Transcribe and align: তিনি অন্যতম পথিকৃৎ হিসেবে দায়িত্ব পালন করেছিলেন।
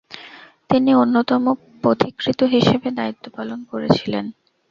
তিনি 0.69 0.91
অন্যতম 0.93 1.43
পথিকৃৎ 1.83 2.39
হিসেবে 2.53 2.89
দায়িত্ব 2.97 3.25
পালন 3.37 3.59
করেছিলেন। 3.71 4.25